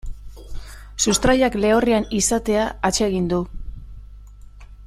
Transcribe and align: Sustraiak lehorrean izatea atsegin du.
Sustraiak 1.03 1.57
lehorrean 1.65 2.09
izatea 2.21 2.65
atsegin 2.91 3.29
du. 3.35 3.43